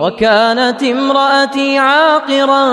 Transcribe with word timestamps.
وكانت 0.00 0.82
امرأتي 0.82 1.78
عاقرا 1.78 2.64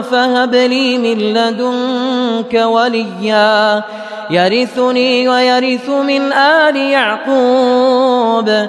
فهب 0.00 0.54
لي 0.54 0.98
من 0.98 1.18
لدنك 1.18 2.54
وليا 2.54 3.82
يرثني 4.30 5.28
ويرث 5.28 5.88
من 5.90 6.32
آل 6.32 6.76
يعقوب 6.76 8.68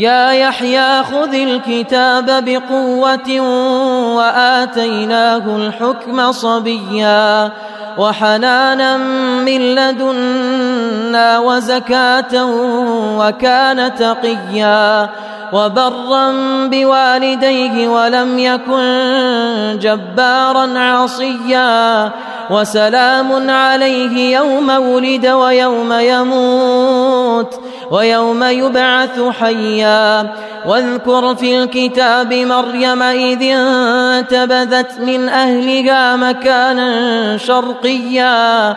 يا 0.00 0.32
يحيى 0.32 1.02
خذ 1.02 1.34
الكتاب 1.34 2.44
بقوة 2.44 3.40
وآتيناه 4.16 5.56
الحكم 5.56 6.32
صبيا 6.32 7.50
وحنانا 7.98 8.96
من 9.44 9.74
لدنا 9.74 11.38
وزكاة 11.38 12.44
وكان 13.18 13.94
تقيا 13.94 15.08
وبرا 15.52 16.32
بوالديه 16.66 17.88
ولم 17.88 18.38
يكن 18.38 19.78
جبارا 19.80 20.78
عصيا 20.78 22.10
وسلام 22.50 23.50
عليه 23.50 24.36
يوم 24.36 24.68
ولد 24.70 25.26
ويوم 25.26 25.92
يموت 25.92 27.54
ويوم 27.90 28.44
يبعث 28.44 29.20
حيا. 29.40 30.34
واذكر 30.66 31.34
في 31.34 31.58
الكتاب 31.58 32.34
مريم 32.34 33.02
إذ 33.02 33.42
انتبذت 33.42 35.00
من 35.00 35.28
أهلها 35.28 36.16
مكانا 36.16 37.36
شرقيا. 37.36 38.76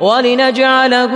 ولنجعله 0.00 1.12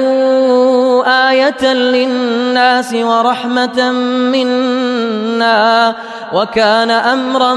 آية 1.06 1.72
للناس 1.72 2.94
ورحمة 2.94 3.92
منا 4.32 5.94
وكان 6.32 6.90
أمرا 6.90 7.54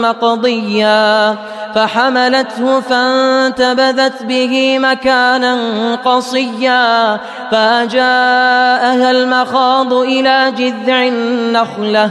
مقضيا 0.00 1.36
فحملته 1.74 2.80
فانتبذت 2.80 4.22
به 4.22 4.78
مكانا 4.78 5.58
قصيا 6.04 7.18
فجاءها 7.50 9.10
المخاض 9.10 9.92
إلى 9.92 10.52
جذع 10.56 11.02
النخلة 11.06 12.10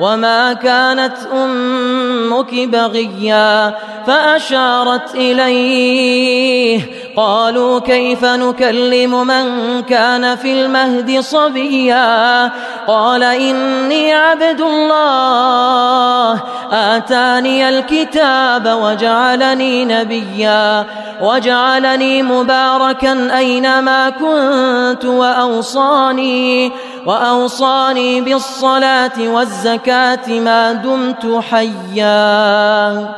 وما 0.00 0.52
كانت 0.52 1.16
أمك 1.32 2.54
بغيا 2.54 3.74
فأشارت 4.06 5.14
إليه 5.14 6.80
قالوا 7.16 7.80
كيف 7.80 8.24
نكلم 8.24 9.26
من 9.26 9.46
كان 9.82 10.36
في 10.36 10.52
المهد 10.52 11.20
صبيا 11.20 12.50
قال 12.86 13.22
إني 13.22 14.14
عبد 14.14 14.60
الله 14.60 16.40
آتاني 16.72 17.68
الكتاب 17.68 18.78
وجعلني 18.82 19.84
نبيا 19.84 20.86
وجعلني 21.20 22.22
مباركا 22.22 23.38
أينما 23.38 24.10
كنت 24.10 25.04
وأوصاني 25.04 26.72
وأوصاني 27.06 28.20
بالصلاة 28.20 29.18
والزكاة 29.18 30.28
ما 30.28 30.72
دمت 30.72 31.42
حيا. 31.50 33.08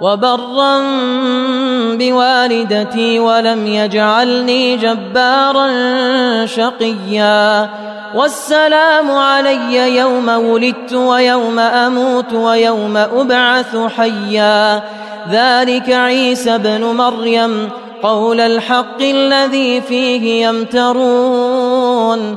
وبرا 0.00 0.82
بوالدتي 1.94 3.18
ولم 3.18 3.66
يجعلني 3.66 4.76
جبارا 4.76 5.66
شقيا. 6.46 7.68
والسلام 8.14 9.10
علي 9.10 9.96
يوم 9.96 10.28
ولدت 10.28 10.92
ويوم 10.92 11.58
أموت 11.58 12.32
ويوم 12.32 12.96
أبعث 12.96 13.76
حيا. 13.96 14.82
ذلك 15.30 15.90
عيسى 15.90 16.54
ابن 16.54 16.84
مريم 16.84 17.68
قول 18.02 18.40
الحق 18.40 19.00
الذي 19.00 19.80
فيه 19.80 20.46
يمترون. 20.46 22.36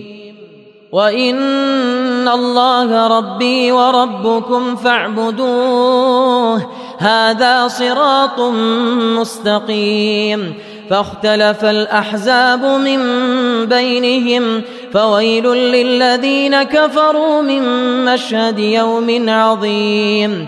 وان 0.91 2.27
الله 2.27 3.07
ربي 3.07 3.71
وربكم 3.71 4.75
فاعبدوه 4.75 6.67
هذا 6.97 7.67
صراط 7.67 8.39
مستقيم 9.19 10.53
فاختلف 10.89 11.65
الاحزاب 11.65 12.65
من 12.65 12.99
بينهم 13.65 14.61
فويل 14.93 15.47
للذين 15.47 16.63
كفروا 16.63 17.41
من 17.41 17.63
مشهد 18.05 18.59
يوم 18.59 19.29
عظيم 19.29 20.47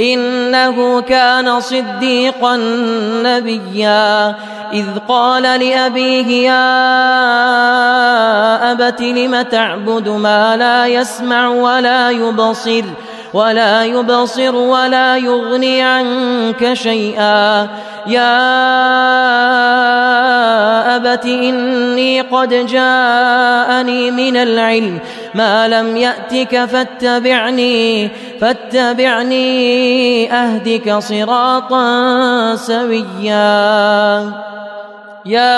إنه 0.00 1.00
كان 1.00 1.60
صديقا 1.60 2.56
نبيا. 3.22 4.34
إذ 4.72 4.86
قال 5.08 5.42
لأبيه 5.42 6.48
يا 6.48 6.72
أبت 8.72 9.00
لم 9.00 9.42
تعبد 9.42 10.08
ما 10.08 10.56
لا 10.56 10.86
يسمع 10.86 11.48
ولا 11.48 12.10
يبصر 12.10 12.84
ولا 13.34 13.84
يبصر 13.84 14.54
ولا 14.56 15.16
يغني 15.16 15.82
عنك 15.82 16.72
شيئا. 16.72 17.68
يا 18.06 18.42
أبت 20.96 21.24
إني 21.26 22.20
قد 22.20 22.66
جاءني 22.66 24.10
من 24.10 24.36
العلم 24.36 24.98
ما 25.34 25.68
لم 25.68 25.96
يأتك 25.96 26.64
فاتبعني 26.64 28.08
فاتبعني 28.40 30.32
أهدك 30.32 30.98
صراطا 30.98 32.56
سويا. 32.56 34.32
يا 35.26 35.52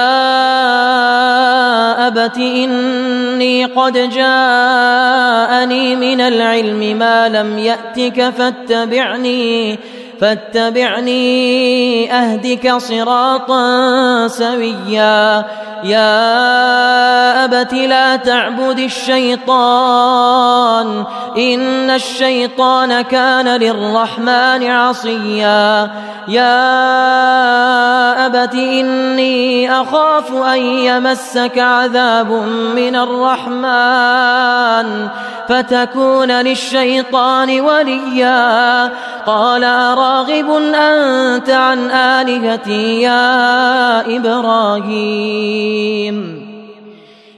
أبت 2.06 2.38
إني 2.38 3.64
قد 3.64 3.92
جاءني 3.92 5.96
من 5.96 6.20
العلم 6.20 6.98
ما 6.98 7.28
لم 7.28 7.58
يأتك 7.58 8.30
فاتبعني 8.30 9.78
فاتبعني 10.24 12.12
أهدك 12.12 12.76
صراطا 12.76 14.28
سويا. 14.28 15.44
يا 15.84 17.44
أبت 17.44 17.72
لا 17.72 18.16
تعبد 18.16 18.78
الشيطان 18.78 19.44
إن 21.36 21.90
الشيطان 21.90 23.00
كان 23.00 23.48
للرحمن 23.48 24.70
عصيا. 24.70 25.90
يا 26.28 26.56
أبت 28.26 28.54
إني 28.54 29.72
أخاف 29.80 30.32
أن 30.32 30.60
يمسك 30.60 31.58
عذاب 31.58 32.32
من 32.76 32.96
الرحمن 32.96 34.86
فتكون 35.48 36.30
للشيطان 36.30 37.60
وليا. 37.60 38.90
قال 39.26 39.64
اراغب 40.14 40.50
أنت 40.74 41.50
عن 41.50 41.90
آلهتي 41.90 43.00
يا 43.00 44.16
إبراهيم. 44.16 45.34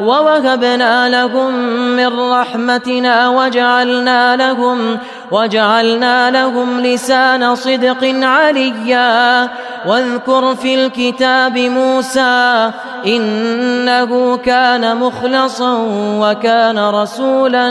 ووهبنا 0.00 1.08
لهم 1.08 1.54
من 1.96 2.20
رحمتنا 2.30 3.28
وجعلنا 3.28 4.36
لهم 4.36 4.98
وجعلنا 5.30 6.30
لهم 6.30 6.80
لسان 6.80 7.54
صدق 7.54 8.04
عليا. 8.22 9.48
واذكر 9.86 10.54
في 10.54 10.74
الكتاب 10.74 11.58
موسى 11.58 12.70
إنه 13.06 14.36
كان 14.36 14.96
مخلصا 14.96 15.78
وكان 16.20 16.78
رسولا 16.78 17.70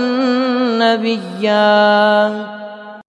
نبيا. 0.79 2.65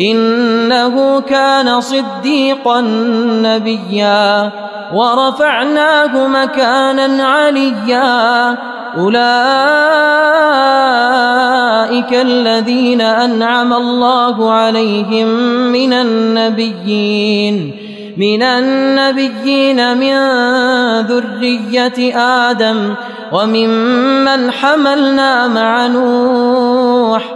إنه 0.00 1.20
كان 1.20 1.80
صديقا 1.80 2.80
نبيا 3.42 4.50
ورفعناه 4.94 6.26
مكانا 6.26 7.24
عليا. 7.24 8.56
أولئك 8.96 9.16
الذين 12.12 13.00
أنعم 13.00 13.72
الله 13.72 14.52
عليهم 14.52 15.28
من 15.72 15.92
النبيين 15.92 17.76
من 18.16 18.42
النبيين 18.42 19.98
من 19.98 20.16
ذرية 21.00 22.16
آدم 22.16 22.94
وممن 23.32 24.50
حملنا 24.50 25.48
مع 25.48 25.86
نوح 25.86 27.35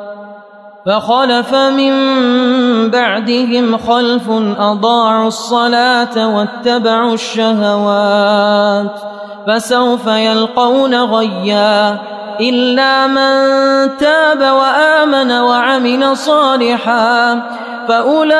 فخلف 0.85 1.53
من 1.53 1.93
بعدهم 2.89 3.77
خلف 3.77 4.29
أضاعوا 4.59 5.27
الصلاة 5.27 6.35
واتبعوا 6.35 7.13
الشهوات 7.13 8.91
فسوف 9.47 10.07
يلقون 10.07 10.95
غيا 10.95 11.99
إلا 12.39 13.07
من 13.07 13.37
تاب 13.97 14.41
وآمن 14.41 15.31
وعمل 15.31 16.17
صالحا 16.17 17.41
فأولئك 17.91 18.37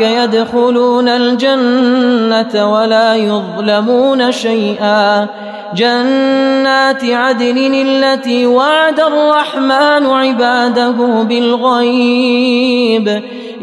يدخلون 0.00 1.08
الجنة 1.08 2.72
ولا 2.72 3.14
يظلمون 3.14 4.32
شيئا. 4.32 5.26
جنات 5.74 7.04
عدن 7.04 7.74
التي 7.74 8.46
وعد 8.46 9.00
الرحمن 9.00 10.06
عباده 10.06 11.22
بالغيب. 11.22 13.22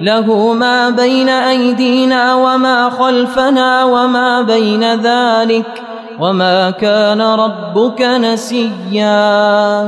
له 0.00 0.52
ما 0.52 0.90
بين 0.90 1.28
أيدينا 1.28 2.34
وما 2.34 2.90
خلفنا 2.90 3.84
وما 3.84 4.42
بين 4.42 4.94
ذلك 4.94 5.82
وما 6.20 6.70
كان 6.70 7.20
ربك 7.20 8.02
نسيا. 8.02 9.82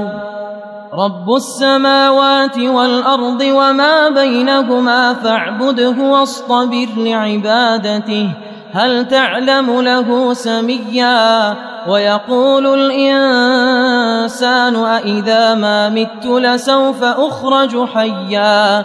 رب 0.95 1.35
السماوات 1.37 2.59
والأرض 2.59 3.41
وما 3.41 4.09
بينهما 4.09 5.15
فاعبده 5.15 5.97
واصطبر 6.03 6.89
لعبادته. 6.97 8.29
هل 8.73 9.09
تعلم 9.09 9.81
له 9.81 10.35
سميا؟ 10.35 11.57
ويقول 11.89 12.67
الإنسان 12.81 14.77
أإذا 14.77 15.55
ما 15.55 15.89
مت 15.89 16.27
لسوف 16.27 17.05
أخرج 17.05 17.85
حيا. 17.85 18.85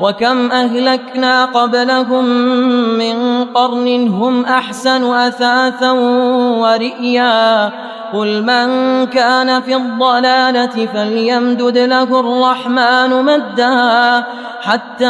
وكم 0.00 0.50
أهلكنا 0.52 1.44
قبلهم 1.44 2.24
من 2.98 3.44
قرن 3.44 4.08
هم 4.08 4.44
أحسن 4.44 5.14
أثاثا 5.14 5.90
ورئيا 6.60 7.72
قل 8.14 8.42
من 8.42 8.66
كان 9.06 9.60
في 9.60 9.76
الضلالة 9.76 10.86
فليمدد 10.86 11.78
له 11.78 12.20
الرحمن 12.20 13.22
مدا 13.24 14.24
حتى 14.62 15.06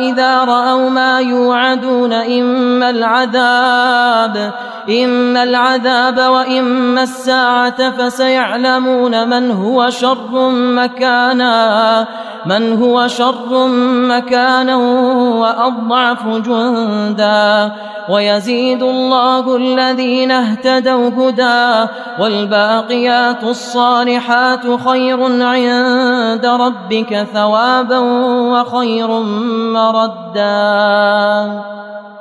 إذا 0.00 0.44
رأوا 0.44 0.90
ما 0.90 1.20
يوعدون 1.20 2.12
إما 2.12 2.90
العذاب 2.90 4.52
إما 5.04 5.42
العذاب 5.42 6.18
وإما 6.18 7.02
الساعة 7.02 7.90
فسيعلمون 7.90 9.28
من 9.28 9.50
هو 9.50 9.90
شر 9.90 10.50
مكانا 10.50 12.06
من 12.46 12.82
هو 12.82 13.08
شر 13.08 13.68
مكانا 14.08 14.76
وأضعف 14.76 16.26
جندا. 16.26 17.72
ويزيد 18.10 18.82
الله 18.82 19.56
الذين 19.56 20.30
اهتدوا 20.30 20.99
هدى 21.08 21.90
والباقيات 22.18 23.44
الصالحات 23.44 24.80
خير 24.88 25.42
عند 25.42 26.46
ربك 26.46 27.26
ثوابا 27.34 27.98
وخير 28.52 29.08
مردا 29.72 30.60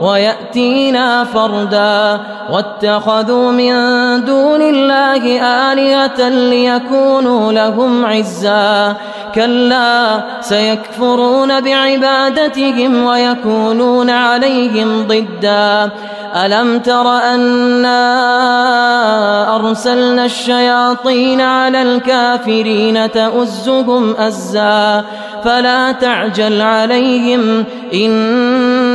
ويأتينا 0.00 1.24
فردا. 1.24 2.20
واتخذوا 2.50 3.50
من 3.50 3.72
دون 4.24 4.62
الله 4.62 5.42
آلهة 5.72 6.28
ليكونوا 6.28 7.52
لهم 7.52 8.06
عزا. 8.06 8.96
كلا 9.34 10.22
سيكفرون 10.40 11.60
بعبادتهم 11.60 13.04
ويكونون 13.04 14.10
عليهم 14.10 15.06
ضدا. 15.06 15.90
ألم 16.36 16.78
تر 16.78 17.08
أنا 17.08 17.96
أرسلنا 19.56 20.24
الشياطين 20.24 21.40
على 21.40 21.82
الكافرين 21.82 23.10
تؤزهم 23.10 24.16
أزا؟ 24.16 25.04
فلا 25.44 25.92
تعجل 25.92 26.60
عليهم 26.60 27.64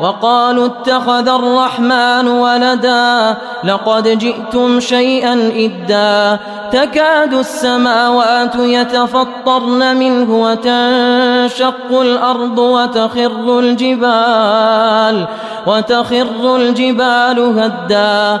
وقالوا 0.00 0.66
اتخذ 0.66 1.28
الرحمن 1.28 2.28
ولدا 2.28 3.36
لقد 3.64 4.08
جئتم 4.18 4.80
شيئا 4.80 5.52
إدا 5.54 6.38
تكاد 6.72 7.34
السماوات 7.34 8.54
يتفطرن 8.54 9.96
منه 9.96 10.34
وتنشق 10.42 12.00
الأرض 12.00 12.58
وتخر 12.58 13.58
الجبال 13.58 15.26
وتخر 15.66 16.56
الجبال 16.56 17.38
هدا 17.40 18.40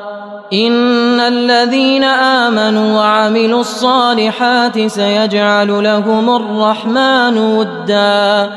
إن 0.53 1.19
الذين 1.19 2.03
آمنوا 2.03 2.97
وعملوا 2.97 3.61
الصالحات 3.61 4.87
سيجعل 4.87 5.83
لهم 5.83 6.35
الرحمن 6.35 7.37
ودا. 7.37 8.49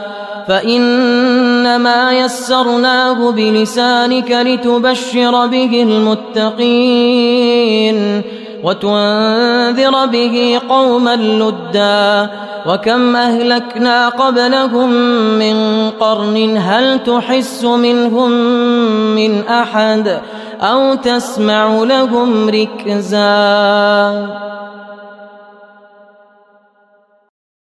فإنما 0.48 2.12
يسرناه 2.12 3.30
بلسانك 3.30 4.30
لتبشر 4.30 5.46
به 5.46 5.82
المتقين 5.82 8.22
وتنذر 8.64 10.06
به 10.06 10.60
قوما 10.68 11.16
لدا. 11.16 12.30
وكم 12.66 13.16
أهلكنا 13.16 14.08
قبلهم 14.08 14.90
من 15.38 15.90
قرن 15.90 16.56
هل 16.56 17.04
تحس 17.04 17.64
منهم 17.64 18.30
من 19.14 19.48
أحد؟ 19.48 20.20
أو 20.60 20.94
تسمع 20.94 21.82
لهم 21.82 22.48
ركزاً. 22.48 24.53